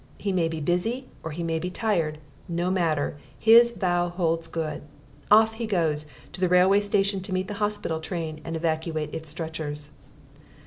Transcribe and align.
He 0.17 0.31
may 0.31 0.47
be 0.47 0.59
busy 0.59 1.09
or 1.21 1.29
he 1.29 1.43
may 1.43 1.59
be 1.59 1.69
tired; 1.69 2.17
no 2.47 2.71
matter: 2.71 3.19
his 3.37 3.69
vow 3.71 4.09
holds 4.09 4.47
good. 4.47 4.81
Off 5.29 5.53
he 5.53 5.67
goes, 5.67 6.07
to 6.33 6.41
the 6.41 6.49
railway 6.49 6.79
station 6.79 7.21
to 7.21 7.31
meet 7.31 7.47
the 7.47 7.53
hospital 7.61 7.99
train 7.99 8.41
and 8.43 8.55
evacuate 8.55 9.13
its 9.13 9.29
stretchers. 9.29 9.91